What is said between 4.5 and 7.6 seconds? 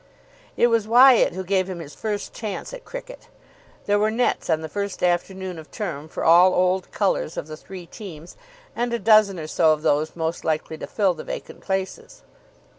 the first afternoon of term for all old colours of the